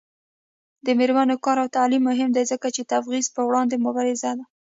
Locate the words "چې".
2.75-2.81